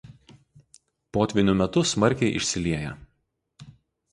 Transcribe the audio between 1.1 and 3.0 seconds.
Potvynių metu smarkiai išsilieja.